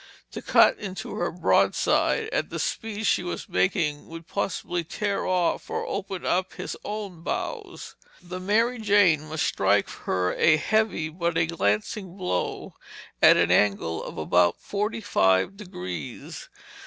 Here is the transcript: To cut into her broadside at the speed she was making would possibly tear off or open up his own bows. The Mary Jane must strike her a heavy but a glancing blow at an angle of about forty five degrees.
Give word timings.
To 0.31 0.41
cut 0.41 0.79
into 0.79 1.13
her 1.17 1.29
broadside 1.29 2.27
at 2.33 2.49
the 2.49 2.57
speed 2.57 3.05
she 3.05 3.21
was 3.21 3.47
making 3.47 4.07
would 4.07 4.27
possibly 4.27 4.83
tear 4.83 5.27
off 5.27 5.69
or 5.69 5.85
open 5.85 6.25
up 6.25 6.53
his 6.53 6.75
own 6.83 7.21
bows. 7.21 7.95
The 8.19 8.39
Mary 8.39 8.79
Jane 8.79 9.29
must 9.29 9.45
strike 9.45 9.91
her 9.91 10.33
a 10.33 10.57
heavy 10.57 11.09
but 11.09 11.37
a 11.37 11.45
glancing 11.45 12.17
blow 12.17 12.73
at 13.21 13.37
an 13.37 13.51
angle 13.51 14.03
of 14.03 14.17
about 14.17 14.57
forty 14.59 15.01
five 15.01 15.55
degrees. 15.55 16.49